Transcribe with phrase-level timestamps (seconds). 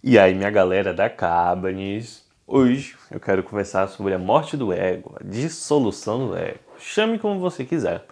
[0.00, 5.16] E aí, minha galera da Cabanis, hoje eu quero conversar sobre a morte do ego,
[5.18, 6.60] a dissolução do ego.
[6.78, 8.06] Chame como você quiser.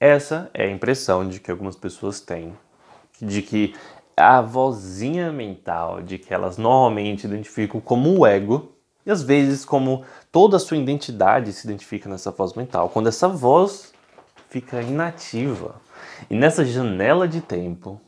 [0.00, 2.56] Essa é a impressão de que algumas pessoas têm,
[3.22, 3.72] de que
[4.16, 8.72] a vozinha mental, de que elas normalmente identificam como o ego,
[9.06, 12.88] e às vezes como toda a sua identidade se identifica nessa voz mental.
[12.88, 13.94] Quando essa voz
[14.50, 15.76] fica inativa,
[16.28, 18.00] e nessa janela de tempo,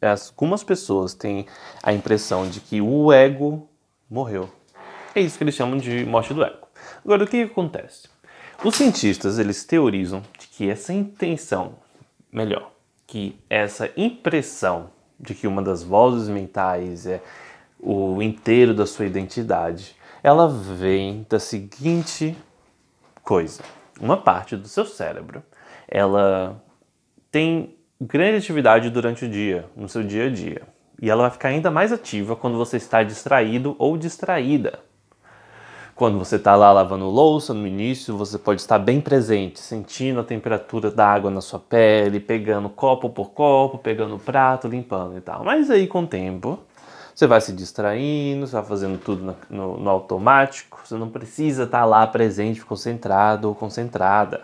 [0.00, 1.46] algumas pessoas têm
[1.82, 3.68] a impressão de que o ego
[4.10, 4.50] morreu.
[5.14, 6.66] É isso que eles chamam de morte do ego.
[7.04, 8.08] Agora, o que acontece?
[8.64, 11.74] Os cientistas eles teorizam de que essa intenção,
[12.32, 12.70] melhor,
[13.06, 17.20] que essa impressão de que uma das vozes mentais é
[17.78, 22.36] o inteiro da sua identidade, ela vem da seguinte
[23.22, 23.62] coisa:
[24.00, 25.42] uma parte do seu cérebro,
[25.86, 26.62] ela
[27.30, 27.76] tem
[28.06, 30.62] grande atividade durante o dia, no seu dia a dia.
[31.00, 34.78] E ela vai ficar ainda mais ativa quando você está distraído ou distraída.
[35.94, 40.24] Quando você está lá lavando louça no início, você pode estar bem presente, sentindo a
[40.24, 45.44] temperatura da água na sua pele, pegando copo por copo, pegando prato, limpando e tal.
[45.44, 46.58] Mas aí com o tempo,
[47.14, 51.84] você vai se distraindo, você vai fazendo tudo no, no automático, você não precisa estar
[51.84, 54.42] lá presente, concentrado ou concentrada.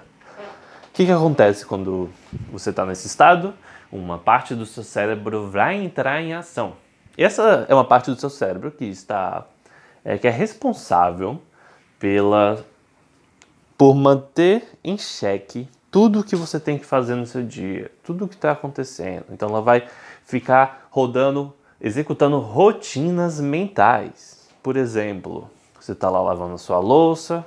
[0.91, 2.10] O que, que acontece quando
[2.50, 3.55] você está nesse estado?
[3.92, 6.74] Uma parte do seu cérebro vai entrar em ação.
[7.16, 9.47] Essa é uma parte do seu cérebro que está
[10.05, 11.41] é, que é responsável
[11.98, 12.64] pela
[13.78, 18.25] por manter em xeque tudo o que você tem que fazer no seu dia, tudo
[18.25, 19.27] o que está acontecendo.
[19.30, 19.86] Então ela vai
[20.25, 24.48] ficar rodando, executando rotinas mentais.
[24.62, 25.48] Por exemplo,
[25.80, 27.44] você está lá lavando a sua louça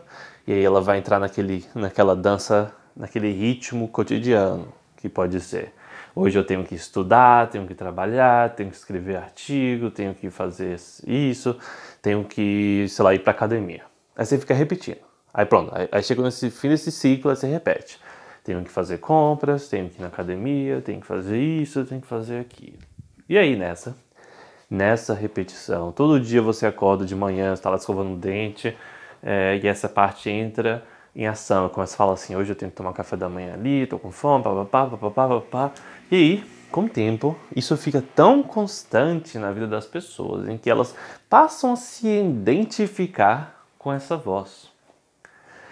[0.47, 5.73] e aí ela vai entrar naquele, naquela dança naquele ritmo cotidiano, que pode ser.
[6.15, 10.75] Hoje eu tenho que estudar, tenho que trabalhar, tenho que escrever artigo, tenho que fazer
[11.07, 11.57] isso,
[12.01, 13.81] tenho que, sei lá, ir para academia.
[14.15, 14.99] Aí você fica repetindo.
[15.33, 17.99] Aí pronto, aí, aí chega nesse fim desse ciclo, aí você repete.
[18.43, 22.07] Tenho que fazer compras, tenho que ir na academia, tenho que fazer isso, tenho que
[22.07, 22.77] fazer aquilo.
[23.27, 23.95] E aí nessa,
[24.69, 28.77] nessa repetição, todo dia você acorda de manhã, está lá escovando o dente,
[29.23, 30.83] é, e essa parte entra
[31.15, 31.63] em ação.
[31.63, 33.99] Eu começo a falar assim, hoje eu tenho que tomar café da manhã ali, tô
[33.99, 35.71] com fome, papapá, papapá, papapá.
[36.11, 40.69] E aí, com o tempo, isso fica tão constante na vida das pessoas, em que
[40.69, 40.95] elas
[41.29, 44.71] passam a se identificar com essa voz.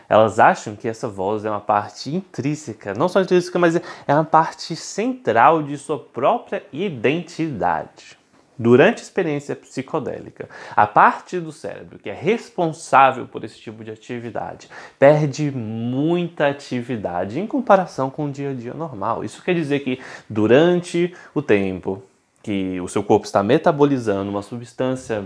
[0.07, 4.25] Elas acham que essa voz é uma parte intrínseca, não só intrínseca, mas é uma
[4.25, 8.20] parte central de sua própria identidade.
[8.61, 13.89] Durante a experiência psicodélica, a parte do cérebro que é responsável por esse tipo de
[13.89, 19.23] atividade perde muita atividade em comparação com o dia a dia normal.
[19.23, 19.99] Isso quer dizer que
[20.29, 22.03] durante o tempo
[22.43, 25.25] que o seu corpo está metabolizando uma substância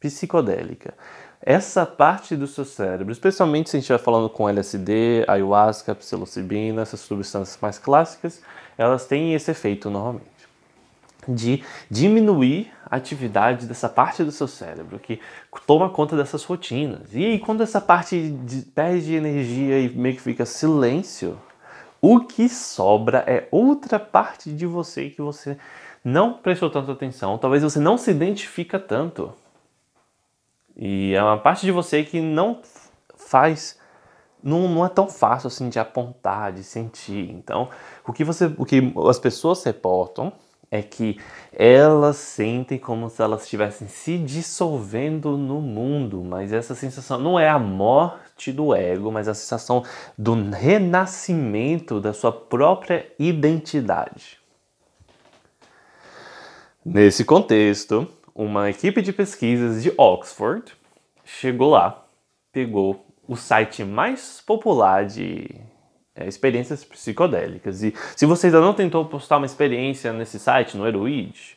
[0.00, 0.92] psicodélica,
[1.40, 6.82] essa parte do seu cérebro, especialmente se a gente estiver falando com LSD, ayahuasca, psilocibina,
[6.82, 8.42] essas substâncias mais clássicas,
[8.76, 10.31] elas têm esse efeito normalmente
[11.28, 15.20] de diminuir a atividade dessa parte do seu cérebro que
[15.66, 17.14] toma conta dessas rotinas.
[17.14, 21.38] E aí, quando essa parte de, perde energia e meio que fica silêncio,
[22.00, 25.56] o que sobra é outra parte de você que você
[26.04, 29.32] não prestou tanta atenção, talvez você não se identifica tanto.
[30.76, 32.60] E é uma parte de você que não
[33.16, 33.80] faz
[34.42, 37.30] não, não é tão fácil assim de apontar, de sentir.
[37.30, 37.68] Então,
[38.04, 40.32] o que você, o que as pessoas reportam
[40.72, 41.20] é que
[41.52, 47.46] elas sentem como se elas estivessem se dissolvendo no mundo, mas essa sensação não é
[47.46, 49.84] a morte do ego, mas a sensação
[50.16, 54.38] do renascimento da sua própria identidade.
[56.82, 60.72] Nesse contexto, uma equipe de pesquisas de Oxford
[61.22, 62.06] chegou lá,
[62.50, 65.50] pegou o site mais popular de
[66.14, 67.82] é, experiências psicodélicas.
[67.82, 71.56] E se você ainda não tentou postar uma experiência nesse site, no Eruid,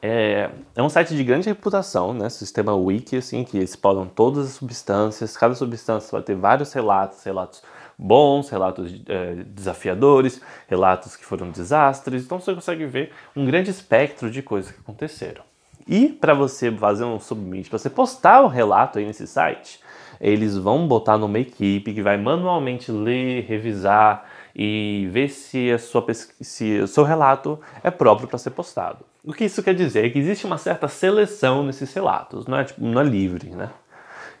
[0.00, 2.28] é, é, um site de grande reputação, né?
[2.28, 7.62] Sistema Wiki, assim, que podam todas as substâncias, cada substância vai ter vários relatos, relatos
[7.98, 14.30] bons, relatos é, desafiadores, relatos que foram desastres, então você consegue ver um grande espectro
[14.30, 15.42] de coisas que aconteceram.
[15.86, 19.80] E para você fazer um submit, para você postar o um relato aí nesse site,
[20.20, 24.24] eles vão botar numa equipe que vai manualmente ler, revisar
[24.54, 29.04] e ver se, a sua se o seu relato é próprio para ser postado.
[29.24, 32.64] O que isso quer dizer é que existe uma certa seleção nesses relatos, não é,
[32.64, 33.70] tipo, não é livre, né?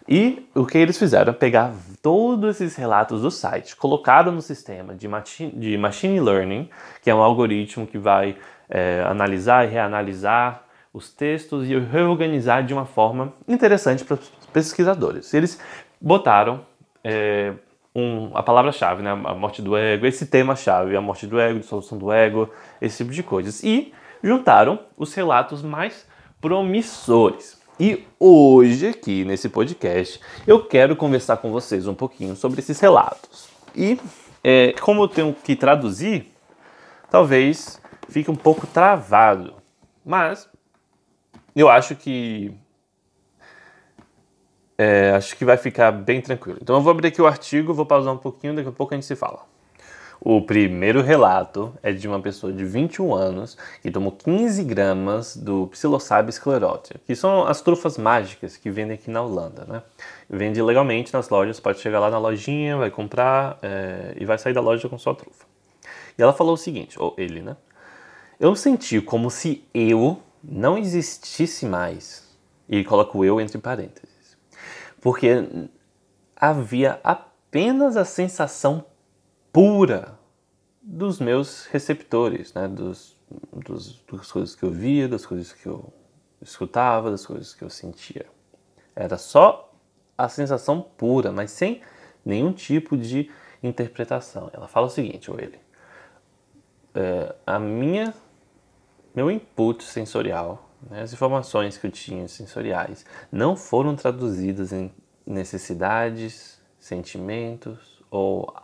[0.06, 1.72] E o que eles fizeram é pegar
[2.02, 6.68] todos esses relatos do site, colocaram no sistema de machine, de machine learning,
[7.02, 8.36] que é um algoritmo que vai
[8.68, 10.62] é, analisar e reanalisar
[10.92, 14.18] os textos e reorganizar de uma forma interessante para
[14.54, 15.34] pesquisadores.
[15.34, 15.60] Eles
[16.00, 16.64] botaram
[17.02, 17.52] é,
[17.94, 21.98] um, a palavra-chave, né, a morte do ego, esse tema-chave, a morte do ego, dissolução
[21.98, 22.48] do ego,
[22.80, 23.62] esse tipo de coisas.
[23.62, 23.92] E
[24.22, 26.06] juntaram os relatos mais
[26.40, 27.60] promissores.
[27.78, 33.48] E hoje, aqui nesse podcast, eu quero conversar com vocês um pouquinho sobre esses relatos.
[33.74, 33.98] E
[34.42, 36.32] é, como eu tenho que traduzir,
[37.10, 39.54] talvez fique um pouco travado.
[40.04, 40.48] Mas
[41.56, 42.54] eu acho que
[44.76, 46.58] é, acho que vai ficar bem tranquilo.
[46.60, 48.96] Então eu vou abrir aqui o artigo, vou pausar um pouquinho, daqui a pouco a
[48.96, 49.40] gente se fala.
[50.20, 55.66] O primeiro relato é de uma pessoa de 21 anos que tomou 15 gramas do
[55.66, 59.82] Psilocybe sclerotia, que são as trufas mágicas que vendem aqui na Holanda, né?
[60.30, 64.54] Vende legalmente nas lojas, pode chegar lá na lojinha, vai comprar é, e vai sair
[64.54, 65.44] da loja com sua trufa.
[66.16, 67.56] E ela falou o seguinte, ou ele, né?
[68.40, 72.24] Eu senti como se eu não existisse mais.
[72.66, 74.13] E coloco eu entre parênteses
[75.04, 75.68] porque
[76.34, 78.86] havia apenas a sensação
[79.52, 80.18] pura
[80.80, 82.66] dos meus receptores, né?
[82.66, 83.14] dos,
[83.52, 85.92] dos, das coisas que eu via, das coisas que eu
[86.40, 88.24] escutava, das coisas que eu sentia.
[88.96, 89.74] Era só
[90.16, 91.82] a sensação pura, mas sem
[92.24, 93.30] nenhum tipo de
[93.62, 94.48] interpretação.
[94.54, 95.58] Ela fala o seguinte, ou ele,
[96.94, 98.14] é, a minha,
[99.14, 104.92] meu input sensorial né, as informações que eu tinha sensoriais não foram traduzidas em
[105.26, 108.54] necessidades, sentimentos ou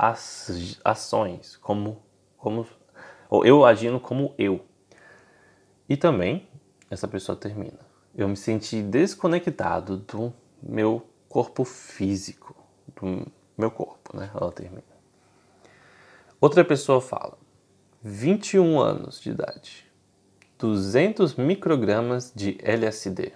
[0.85, 2.03] ações, como,
[2.37, 2.67] como
[3.29, 4.65] ou eu agindo como eu.
[5.89, 6.49] E também,
[6.91, 7.79] essa pessoa termina.
[8.15, 10.33] Eu me senti desconectado do
[10.63, 12.55] meu corpo físico,
[13.01, 13.27] do
[13.57, 14.31] meu corpo, né?
[14.35, 14.83] Ela termina.
[16.41, 17.39] Outra pessoa fala,
[18.03, 19.90] 21 anos de idade.
[20.61, 23.33] 200 microgramas de LSD.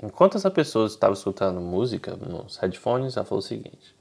[0.00, 3.94] Enquanto essa pessoa estava escutando música nos headphones, ela falou o seguinte: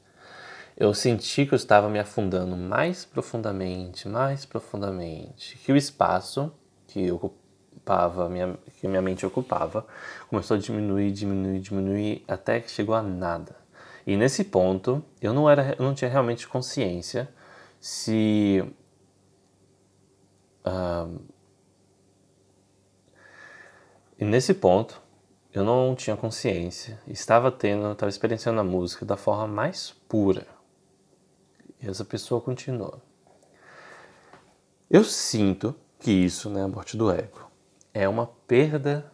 [0.78, 6.52] Eu senti que eu estava me afundando mais profundamente, mais profundamente, que o espaço
[6.88, 9.88] que ocupava, minha, que minha mente ocupava,
[10.30, 13.56] começou a diminuir, diminuir, diminuir, até que chegou a nada.
[14.06, 17.28] E nesse ponto, eu não, era, eu não tinha realmente consciência
[17.80, 18.64] se.
[20.64, 21.35] Uh,
[24.18, 25.02] e nesse ponto,
[25.54, 30.46] eu não tinha consciência, estava tendo, estava experienciando a música da forma mais pura.
[31.82, 33.02] E essa pessoa continua.
[34.90, 37.50] Eu sinto que isso, né, a morte do ego,
[37.94, 39.12] é uma perda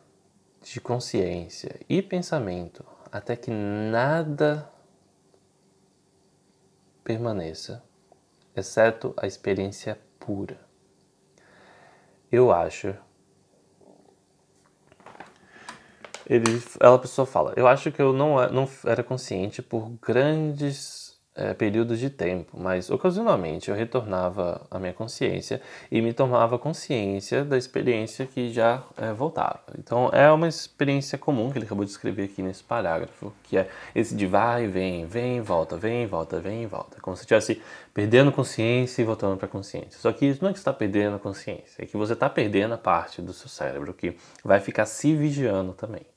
[0.61, 4.71] de consciência e pensamento até que nada
[7.03, 7.83] permaneça,
[8.55, 10.59] exceto a experiência pura.
[12.31, 12.95] Eu acho
[16.31, 21.53] ele, ela pessoa fala, eu acho que eu não, não era consciente por grandes é,
[21.53, 25.61] períodos de tempo, mas ocasionalmente eu retornava à minha consciência
[25.91, 29.59] e me tomava consciência da experiência que já é, voltava.
[29.77, 33.67] Então é uma experiência comum que ele acabou de escrever aqui nesse parágrafo, que é
[33.93, 37.61] esse de vai, vem, vem, volta, vem, volta, vem, volta, como se estivesse
[37.93, 39.99] perdendo consciência e voltando para consciência.
[39.99, 42.73] Só que isso não é que está perdendo a consciência, é que você está perdendo
[42.73, 46.10] a parte do seu cérebro que vai ficar se vigiando também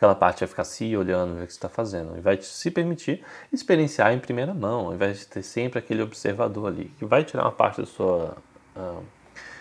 [0.00, 2.46] aquela parte vai ficar se olhando, ver o que você está fazendo, e vai te,
[2.46, 3.22] se permitir
[3.52, 7.42] experienciar em primeira mão, ao invés de ter sempre aquele observador ali, que vai tirar
[7.42, 8.34] uma parte da sua
[8.74, 9.04] uh,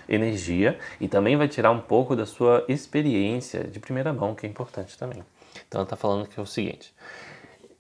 [0.08, 4.50] energia e também vai tirar um pouco da sua experiência de primeira mão, que é
[4.50, 5.22] importante também.
[5.68, 6.96] Então ela está falando que é o seguinte,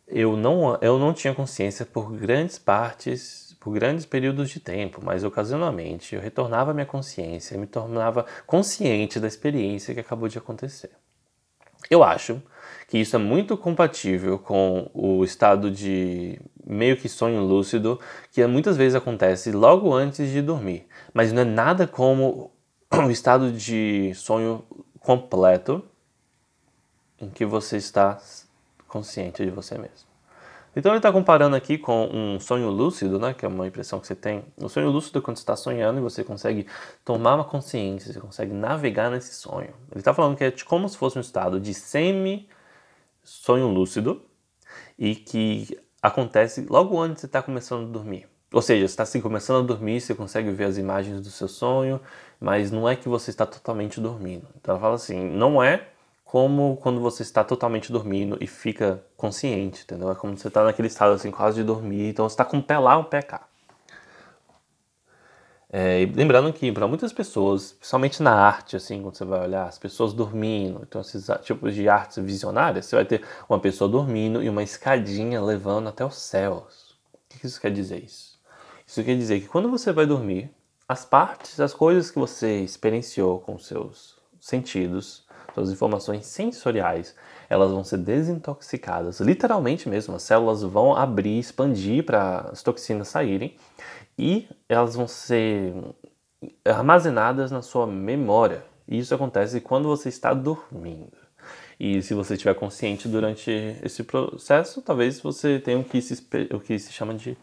[0.05, 5.23] eu não, eu não tinha consciência por grandes partes, por grandes períodos de tempo, mas
[5.23, 10.91] ocasionalmente eu retornava à minha consciência, me tornava consciente da experiência que acabou de acontecer.
[11.89, 12.41] Eu acho
[12.89, 17.99] que isso é muito compatível com o estado de meio que sonho lúcido
[18.31, 22.51] que muitas vezes acontece logo antes de dormir, mas não é nada como
[22.91, 24.63] o estado de sonho
[24.99, 25.83] completo
[27.21, 28.19] em que você está
[28.87, 30.09] consciente de você mesmo.
[30.75, 34.07] Então ele está comparando aqui com um sonho lúcido, né, que é uma impressão que
[34.07, 34.43] você tem.
[34.57, 36.65] O sonho lúcido é quando você está sonhando e você consegue
[37.05, 39.73] tomar uma consciência, você consegue navegar nesse sonho.
[39.91, 41.73] Ele está falando que é como se fosse um estado de
[43.29, 44.21] semi-sonho lúcido
[44.97, 48.27] e que acontece logo antes de você está começando a dormir.
[48.51, 51.47] Ou seja, você está assim, começando a dormir, você consegue ver as imagens do seu
[51.47, 52.01] sonho,
[52.39, 54.47] mas não é que você está totalmente dormindo.
[54.57, 55.87] Então ela fala assim, não é
[56.25, 60.11] como quando você está totalmente dormindo e fica consciente, entendeu?
[60.11, 62.63] É como você está naquele estado assim, quase de dormir, então você está com o
[62.63, 63.48] pé lá, o pé cá.
[65.71, 69.77] É, lembrando que para muitas pessoas, principalmente na arte, assim, quando você vai olhar as
[69.77, 74.49] pessoas dormindo, então esses tipos de artes visionárias, você vai ter uma pessoa dormindo e
[74.49, 76.97] uma escadinha levando até os céus.
[77.13, 78.39] O que isso quer dizer isso?
[78.85, 80.49] Isso quer dizer que quando você vai dormir,
[80.87, 84.18] as partes, as coisas que você experienciou com seus
[84.49, 87.15] sentidos, suas informações sensoriais,
[87.49, 90.15] elas vão ser desintoxicadas, literalmente mesmo.
[90.15, 93.55] As células vão abrir, expandir para as toxinas saírem
[94.17, 95.73] e elas vão ser
[96.65, 98.63] armazenadas na sua memória.
[98.87, 101.17] E isso acontece quando você está dormindo.
[101.79, 103.49] E se você estiver consciente durante
[103.83, 107.37] esse processo, talvez você tenha o que se, o que se chama de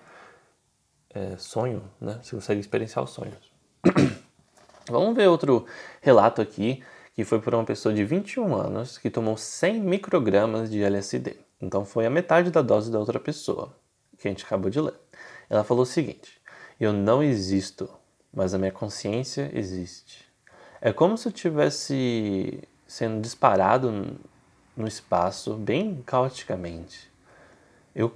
[1.14, 2.18] é, sonho, né?
[2.22, 3.50] Você consegue experienciar os sonhos.
[4.90, 5.64] Vamos ver outro
[6.02, 6.82] relato aqui,
[7.16, 11.38] que foi por uma pessoa de 21 anos que tomou 100 microgramas de LSD.
[11.58, 13.74] Então foi a metade da dose da outra pessoa,
[14.18, 14.92] que a gente acabou de ler.
[15.48, 16.38] Ela falou o seguinte:
[16.78, 17.88] eu não existo,
[18.30, 20.30] mas a minha consciência existe.
[20.78, 24.18] É como se eu estivesse sendo disparado
[24.76, 27.10] no espaço bem caoticamente.
[27.94, 28.14] Eu,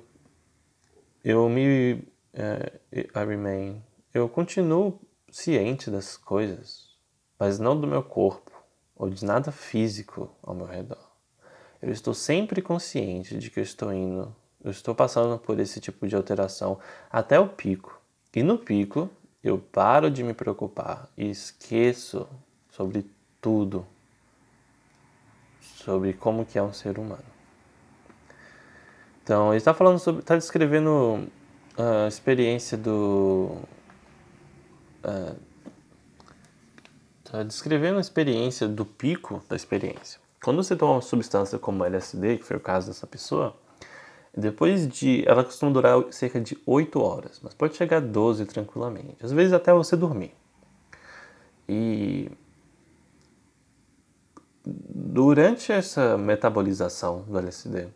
[1.24, 2.04] eu me.
[2.34, 3.82] Uh, I remain.
[4.12, 6.90] Eu continuo ciente das coisas,
[7.38, 8.49] mas não do meu corpo
[9.00, 11.10] ou de nada físico ao meu redor.
[11.80, 16.06] Eu estou sempre consciente de que eu estou indo, eu estou passando por esse tipo
[16.06, 16.78] de alteração
[17.10, 17.98] até o pico
[18.36, 19.08] e no pico,
[19.42, 22.28] eu paro de me preocupar e esqueço
[22.68, 23.86] sobre tudo,
[25.60, 27.24] sobre como que é um ser humano.
[29.22, 31.26] Então, ele está falando sobre, está descrevendo
[31.78, 33.56] a experiência do,
[37.30, 40.20] está descrevendo a experiência do pico da experiência.
[40.42, 43.56] Quando você toma uma substância como LSD, que foi o caso dessa pessoa,
[44.36, 45.24] depois de.
[45.26, 49.24] Ela costuma durar cerca de 8 horas, mas pode chegar a 12 tranquilamente.
[49.24, 50.34] Às vezes até você dormir.
[51.68, 52.30] E.
[54.64, 57.88] Durante essa metabolização do LSD,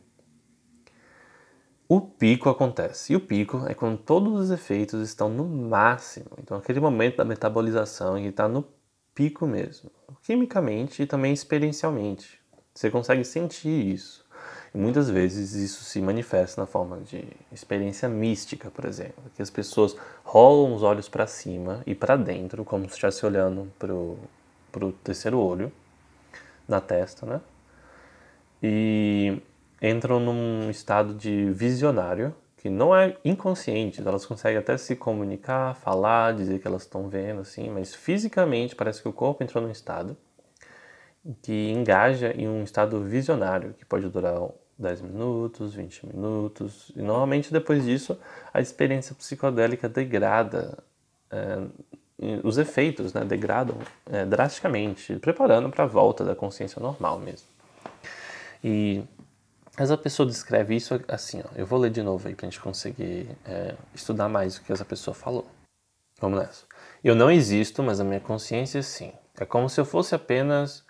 [1.87, 3.12] o pico acontece.
[3.12, 6.31] E o pico é quando todos os efeitos estão no máximo.
[6.38, 8.64] Então, aquele momento da metabolização em que está no
[9.14, 9.90] pico mesmo.
[10.23, 12.40] Quimicamente e também experiencialmente.
[12.75, 14.25] Você consegue sentir isso.
[14.75, 19.49] E muitas vezes isso se manifesta na forma de experiência mística, por exemplo, que as
[19.49, 24.92] pessoas rolam os olhos para cima e para dentro, como se estivesse olhando para o
[25.04, 25.71] terceiro olho,
[26.66, 27.40] na testa, né?
[28.61, 29.40] E
[29.80, 36.33] entram num estado de visionário, que não é inconsciente, elas conseguem até se comunicar, falar,
[36.33, 40.16] dizer que elas estão vendo, assim, mas fisicamente parece que o corpo entrou num estado
[41.42, 44.40] que engaja em um estado visionário, que pode durar
[44.78, 46.90] 10 minutos, 20 minutos.
[46.97, 48.18] E normalmente depois disso
[48.50, 50.83] a experiência psicodélica degrada,
[51.30, 51.59] é,
[52.42, 53.76] os efeitos né, degradam
[54.11, 57.47] é, drasticamente, preparando para a volta da consciência normal mesmo.
[58.64, 59.04] E
[59.76, 62.61] essa pessoa descreve isso assim, ó, eu vou ler de novo aí para a gente
[62.61, 65.47] conseguir é, estudar mais o que essa pessoa falou.
[66.21, 66.64] Vamos nessa.
[67.02, 69.12] Eu não existo, mas a minha consciência sim.
[69.38, 70.85] É como se eu fosse apenas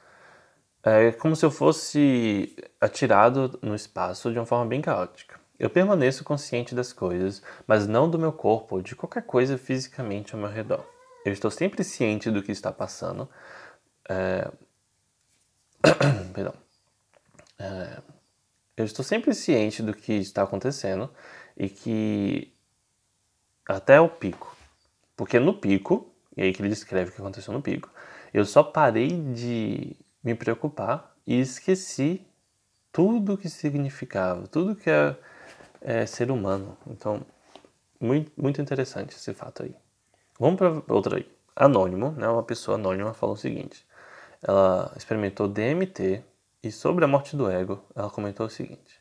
[0.84, 5.40] é como se eu fosse atirado no espaço de uma forma bem caótica.
[5.58, 10.34] Eu permaneço consciente das coisas, mas não do meu corpo ou de qualquer coisa fisicamente
[10.34, 10.84] ao meu redor.
[11.24, 13.26] Eu estou sempre ciente do que está passando.
[14.06, 14.50] É...
[16.34, 16.52] Perdão.
[17.58, 18.02] É...
[18.76, 21.10] Eu estou sempre ciente do que está acontecendo
[21.56, 22.52] e que
[23.66, 24.56] até o pico.
[25.16, 27.88] Porque no pico, e aí que ele descreve o que aconteceu no pico,
[28.32, 32.26] eu só parei de me preocupar e esqueci
[32.90, 35.16] tudo que significava, tudo que é,
[35.80, 36.76] é ser humano.
[36.86, 37.24] Então,
[38.00, 39.74] muito, muito interessante esse fato aí.
[40.38, 41.28] Vamos para outra aí.
[41.54, 42.26] Anônimo, né?
[42.28, 43.86] Uma pessoa anônima falou o seguinte:
[44.42, 46.22] ela experimentou DMT
[46.64, 49.00] e sobre a morte do ego, ela comentou o seguinte: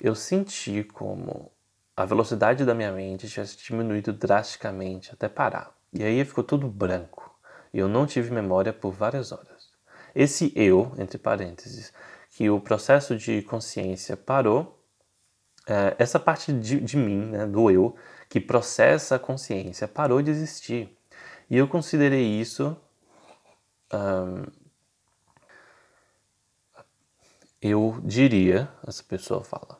[0.00, 1.50] eu senti como
[1.96, 5.74] a velocidade da minha mente tivesse diminuído drasticamente até parar.
[5.92, 7.30] E aí ficou tudo branco.
[7.72, 9.70] E eu não tive memória por várias horas.
[10.14, 11.92] Esse eu, entre parênteses,
[12.30, 14.82] que o processo de consciência parou,
[15.66, 17.94] é, essa parte de, de mim, né, do eu,
[18.28, 20.96] que processa a consciência, parou de existir.
[21.48, 22.76] E eu considerei isso.
[23.92, 24.59] Um,
[27.60, 29.78] eu diria, essa pessoa fala,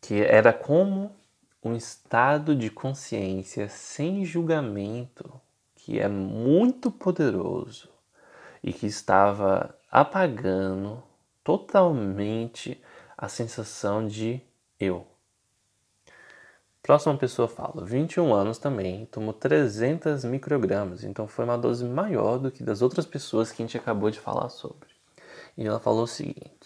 [0.00, 1.14] que era como
[1.62, 5.40] um estado de consciência sem julgamento,
[5.76, 7.88] que é muito poderoso
[8.62, 11.02] e que estava apagando
[11.42, 12.82] totalmente
[13.16, 14.40] a sensação de
[14.80, 15.06] eu.
[16.82, 22.50] Próxima pessoa fala, 21 anos também, tomou 300 microgramas, então foi uma dose maior do
[22.50, 24.88] que das outras pessoas que a gente acabou de falar sobre.
[25.56, 26.63] E ela falou o seguinte: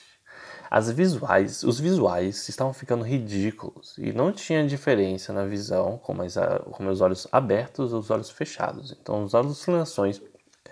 [0.70, 6.34] as visuais, os visuais estavam ficando ridículos e não tinha diferença na visão com, mais,
[6.72, 8.92] com meus olhos abertos ou os olhos fechados.
[8.92, 10.20] Então, as alucinações,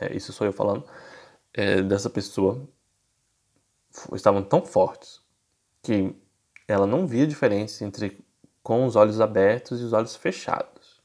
[0.01, 0.85] é, isso sou eu falando,
[1.55, 2.69] é, dessa pessoa
[4.13, 5.21] estavam tão fortes
[5.83, 6.15] que
[6.69, 8.23] ela não via diferença entre
[8.63, 11.01] com os olhos abertos e os olhos fechados.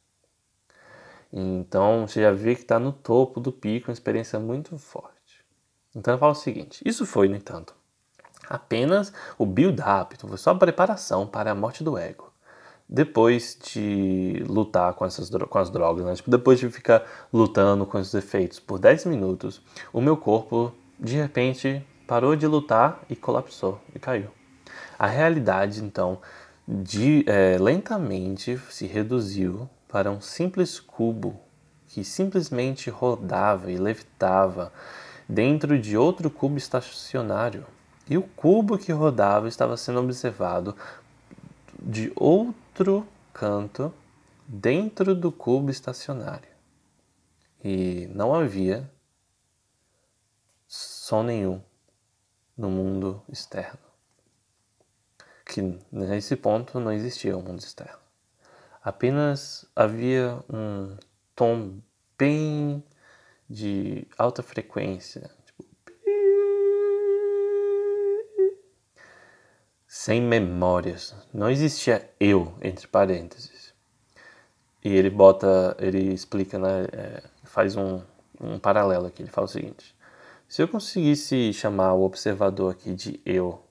[1.31, 5.45] Então você já vê que está no topo do pico, uma experiência muito forte.
[5.95, 7.75] Então eu falo o seguinte: isso foi, no entanto,
[8.49, 12.31] apenas o build-up, então foi só a preparação para a morte do ego.
[12.87, 16.13] Depois de lutar com, essas, com as drogas, né?
[16.13, 19.61] tipo, depois de ficar lutando com esses efeitos por 10 minutos,
[19.93, 24.29] o meu corpo de repente parou de lutar e colapsou e caiu.
[24.99, 26.19] A realidade, então,
[26.67, 31.39] de, é, lentamente se reduziu para um simples cubo
[31.87, 34.71] que simplesmente rodava e levitava
[35.27, 37.65] dentro de outro cubo estacionário.
[38.09, 40.75] E o cubo que rodava estava sendo observado
[41.81, 43.93] de outro canto
[44.47, 46.49] dentro do cubo estacionário.
[47.63, 48.89] E não havia
[50.67, 51.61] som nenhum
[52.57, 53.79] no mundo externo.
[55.45, 57.99] Que nesse ponto não existia o um mundo externo.
[58.83, 60.97] Apenas havia um
[61.35, 61.79] tom
[62.17, 62.83] bem
[63.49, 65.29] de alta frequência,
[69.91, 71.13] sem memórias.
[71.33, 73.73] Não existia eu entre parênteses.
[74.81, 78.01] E ele bota, ele explica, né, é, faz um,
[78.39, 79.21] um paralelo aqui.
[79.21, 79.93] Ele fala o seguinte:
[80.47, 83.67] se eu conseguisse chamar o observador aqui de eu,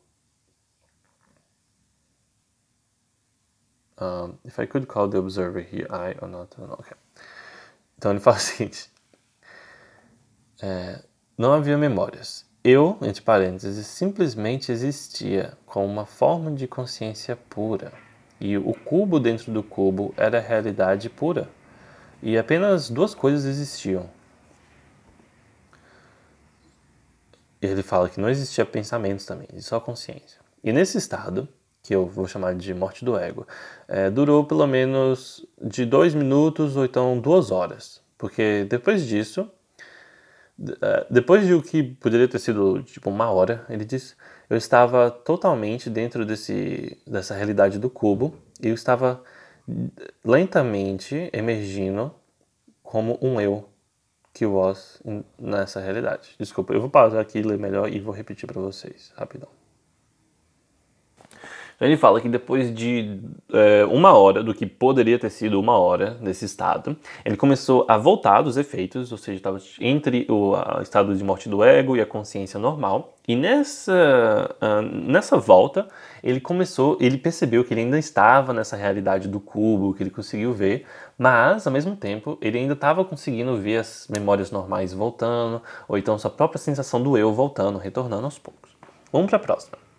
[3.99, 6.99] um, if I could call the observer here I or not, okay.
[7.97, 8.93] Então ele fala o seguinte:
[10.61, 11.03] é,
[11.39, 12.50] não havia memórias.
[12.63, 17.91] Eu, entre parênteses, simplesmente existia com uma forma de consciência pura.
[18.39, 21.49] E o cubo dentro do cubo era a realidade pura.
[22.23, 24.11] E apenas duas coisas existiam:
[27.63, 30.39] ele fala que não existia pensamentos também, só consciência.
[30.63, 31.49] E nesse estado,
[31.83, 33.47] que eu vou chamar de morte do ego,
[33.89, 38.03] é, durou pelo menos de dois minutos ou então duas horas.
[38.19, 39.51] Porque depois disso,
[41.11, 44.17] depois de o que poderia ter sido tipo uma hora, ele diz,
[44.49, 49.23] eu estava totalmente dentro desse, dessa realidade do cubo e eu estava
[50.25, 52.13] lentamente emergindo
[52.83, 53.69] como um eu
[54.33, 55.03] que was
[55.39, 56.35] nessa realidade.
[56.39, 59.60] Desculpa, eu vou pausar aqui, ler melhor e vou repetir para vocês, rapidão.
[61.81, 63.19] Então ele fala que depois de
[63.51, 67.97] é, uma hora, do que poderia ter sido uma hora nesse estado, ele começou a
[67.97, 72.05] voltar dos efeitos, ou seja, estava entre o estado de morte do ego e a
[72.05, 73.17] consciência normal.
[73.27, 75.89] E nessa, uh, nessa volta,
[76.23, 80.53] ele começou, ele percebeu que ele ainda estava nessa realidade do cubo, que ele conseguiu
[80.53, 80.85] ver,
[81.17, 86.19] mas ao mesmo tempo ele ainda estava conseguindo ver as memórias normais voltando, ou então
[86.19, 88.71] sua própria sensação do eu voltando, retornando aos poucos.
[89.11, 89.90] Vamos para a próxima.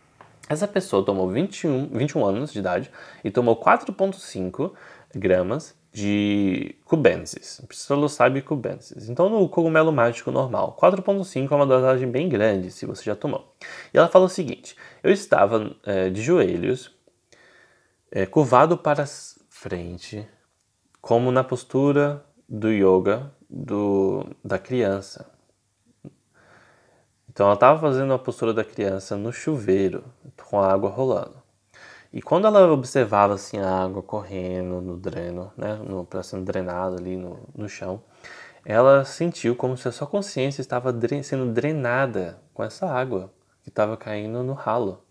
[0.51, 2.91] Essa pessoa tomou 21, 21 anos de idade
[3.23, 4.73] e tomou 4,5
[5.15, 9.07] gramas de cubensis, psilocybe cubensis.
[9.07, 13.55] Então, no cogumelo mágico normal, 4,5 é uma dosagem bem grande, se você já tomou.
[13.93, 16.93] E ela fala o seguinte: eu estava é, de joelhos,
[18.11, 19.05] é, curvado para
[19.49, 20.27] frente,
[20.99, 25.31] como na postura do yoga do, da criança.
[27.41, 30.03] Então ela estava fazendo a postura da criança no chuveiro,
[30.47, 31.41] com a água rolando.
[32.13, 37.17] E quando ela observava assim a água correndo no dreno, né, no, sendo drenada ali
[37.17, 38.03] no, no chão,
[38.63, 43.69] ela sentiu como se a sua consciência estava dren sendo drenada com essa água que
[43.69, 45.03] estava caindo no ralo.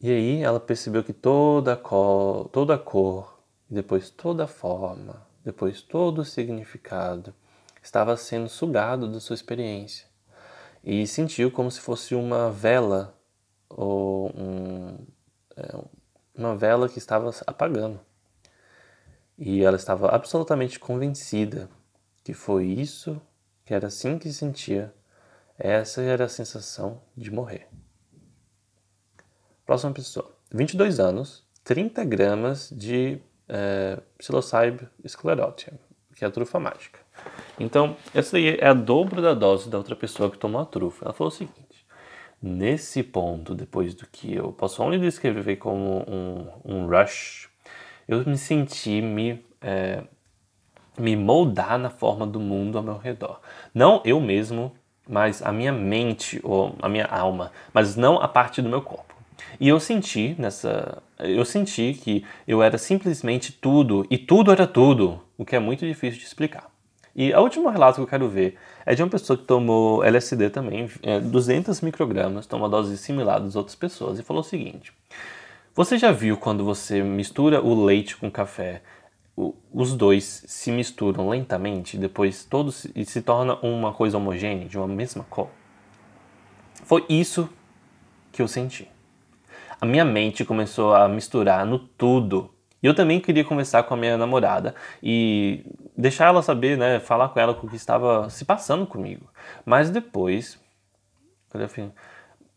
[0.00, 5.26] E aí ela percebeu que toda a cor, toda a cor, depois toda a forma,
[5.44, 7.34] depois todo o significado
[7.82, 10.09] estava sendo sugado da sua experiência
[10.82, 13.18] e sentiu como se fosse uma vela
[13.68, 14.98] ou um,
[15.56, 15.78] é,
[16.34, 18.00] uma vela que estava apagando.
[19.38, 21.68] E ela estava absolutamente convencida
[22.22, 23.20] que foi isso,
[23.64, 24.92] que era assim que sentia.
[25.58, 27.68] Essa era a sensação de morrer.
[29.64, 30.34] Próxima pessoa.
[30.52, 35.78] 22 anos, 30 gramas de é, psilocybe sclerotium,
[36.14, 37.00] que é a trufa mágica.
[37.58, 41.04] Então, essa aí é a dobro da dose da outra pessoa que tomou a trufa.
[41.04, 41.84] Ela falou o seguinte:
[42.42, 47.48] nesse ponto, depois do que eu posso only descrever como um, um rush,
[48.08, 50.02] eu me senti me, é,
[50.98, 53.40] me moldar na forma do mundo ao meu redor.
[53.74, 54.72] Não eu mesmo,
[55.06, 59.14] mas a minha mente ou a minha alma, mas não a parte do meu corpo.
[59.58, 65.20] E eu senti nessa, eu senti que eu era simplesmente tudo e tudo era tudo,
[65.36, 66.70] o que é muito difícil de explicar.
[67.20, 68.56] E a última relato que eu quero ver
[68.86, 73.56] é de uma pessoa que tomou LSD também, é, 200 microgramas, tomou dose similar das
[73.56, 74.90] outras pessoas e falou o seguinte:
[75.74, 78.80] Você já viu quando você mistura o leite com café,
[79.36, 84.78] o, os dois se misturam lentamente, depois todos e se torna uma coisa homogênea, de
[84.78, 85.50] uma mesma cor?
[86.84, 87.50] Foi isso
[88.32, 88.88] que eu senti.
[89.78, 92.48] A minha mente começou a misturar no tudo
[92.82, 95.64] e eu também queria conversar com a minha namorada e
[95.96, 99.28] deixar ela saber, né, falar com ela o que estava se passando comigo.
[99.64, 100.58] Mas depois,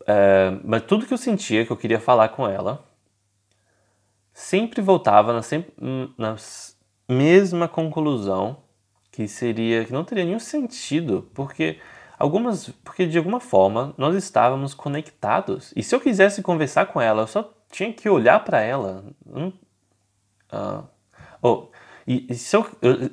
[0.08, 2.86] é, mas tudo que eu sentia que eu queria falar com ela
[4.34, 5.74] sempre voltava na, sempre,
[6.18, 6.36] na
[7.08, 8.58] mesma conclusão
[9.12, 11.80] que seria que não teria nenhum sentido, porque
[12.18, 15.72] algumas, porque de alguma forma nós estávamos conectados.
[15.76, 19.06] E se eu quisesse conversar com ela, eu só tinha que olhar para ela.
[20.54, 20.88] Uh,
[21.42, 21.68] oh,
[22.06, 23.10] e, e se eu, eu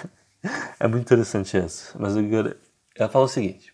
[0.80, 1.96] é muito interessante isso.
[1.98, 2.14] Mas
[2.96, 3.72] ela falou o seguinte: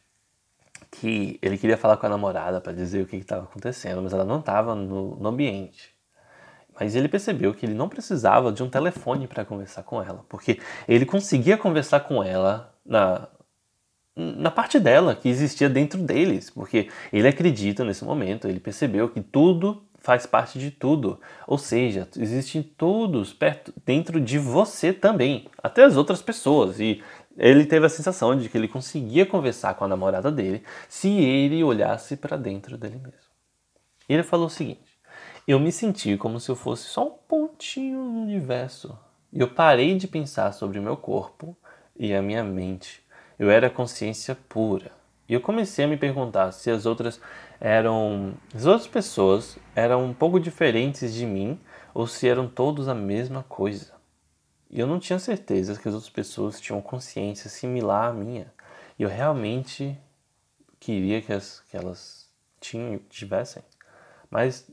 [0.91, 4.25] que ele queria falar com a namorada para dizer o que estava acontecendo, mas ela
[4.25, 5.97] não estava no, no ambiente.
[6.79, 10.61] Mas ele percebeu que ele não precisava de um telefone para conversar com ela, porque
[10.87, 13.27] ele conseguia conversar com ela na,
[14.15, 19.21] na parte dela, que existia dentro deles, porque ele acredita nesse momento, ele percebeu que
[19.21, 21.21] tudo faz parte de tudo.
[21.47, 26.81] Ou seja, existem todos perto, dentro de você também, até as outras pessoas.
[26.81, 27.03] E
[27.37, 31.63] ele teve a sensação de que ele conseguia conversar com a namorada dele se ele
[31.63, 33.29] olhasse para dentro dele mesmo.
[34.09, 34.99] E ele falou o seguinte:
[35.47, 38.99] Eu me senti como se eu fosse só um pontinho no universo.
[39.33, 41.57] E eu parei de pensar sobre o meu corpo
[41.97, 43.03] e a minha mente.
[43.39, 44.91] Eu era consciência pura.
[45.29, 47.21] E eu comecei a me perguntar se as outras
[47.61, 48.35] eram.
[48.55, 51.61] As outras pessoas eram um pouco diferentes de mim
[51.95, 53.95] ou se eram todos a mesma coisa.
[54.71, 58.53] E eu não tinha certeza que as outras pessoas tinham consciência similar à minha.
[58.99, 59.99] E eu realmente
[60.79, 62.29] queria que, as, que elas
[62.61, 63.63] tinham, tivessem.
[64.31, 64.71] Mas,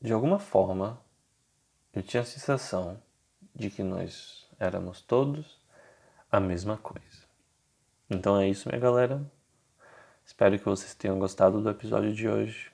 [0.00, 1.00] de alguma forma,
[1.92, 3.00] eu tinha a sensação
[3.54, 5.60] de que nós éramos todos
[6.30, 7.24] a mesma coisa.
[8.10, 9.24] Então é isso, minha galera.
[10.36, 12.70] Espero que vocês tenham gostado do episódio de hoje.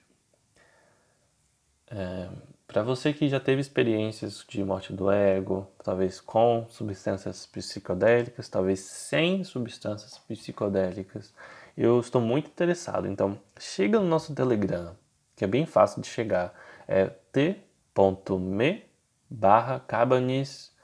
[1.88, 2.29] É,
[2.66, 8.81] Para você que já teve experiências de morte do ego, talvez com substâncias psicodélicas, talvez
[8.81, 11.33] sem substâncias psicodélicas,
[11.79, 13.07] eu estou muito interessado.
[13.07, 14.96] Então, chega no nosso Telegram,
[15.37, 16.53] que é bem fácil de chegar.
[16.88, 18.83] É t.me
[19.31, 20.75] barra cabanis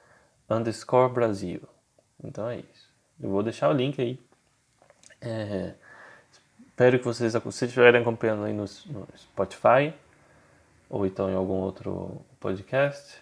[0.48, 1.60] underscore Brasil.
[2.22, 2.88] Então é isso.
[3.20, 4.20] Eu vou deixar o link aí
[5.20, 5.74] é,
[6.78, 9.92] espero que vocês, se estiverem acompanhando aí no, no, Spotify
[10.88, 13.20] ou então em algum outro podcast,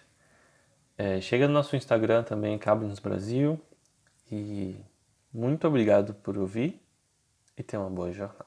[0.95, 3.59] é, chega no nosso Instagram também, Cabos Brasil.
[4.31, 4.75] E
[5.33, 6.79] muito obrigado por ouvir
[7.57, 8.46] e tenha uma boa jornada.